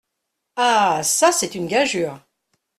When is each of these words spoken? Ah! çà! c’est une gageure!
Ah! 0.55 1.01
çà! 1.03 1.31
c’est 1.31 1.53
une 1.53 1.67
gageure! 1.67 2.25